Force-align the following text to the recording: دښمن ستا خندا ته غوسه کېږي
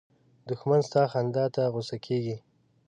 دښمن 0.49 0.81
ستا 0.87 1.03
خندا 1.11 1.45
ته 1.55 1.61
غوسه 1.73 1.97
کېږي 2.05 2.35